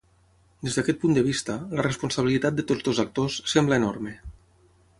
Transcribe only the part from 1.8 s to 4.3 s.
responsabilitat de tots dos actors sembla enorme.